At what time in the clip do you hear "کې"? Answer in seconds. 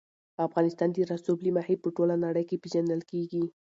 2.49-2.61